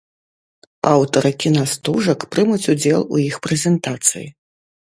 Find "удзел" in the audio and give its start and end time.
2.75-3.01